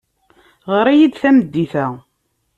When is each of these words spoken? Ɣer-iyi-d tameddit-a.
Ɣer-iyi-d 0.73 1.15
tameddit-a. 1.21 1.87